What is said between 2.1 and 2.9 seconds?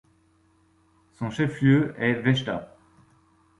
Vechta.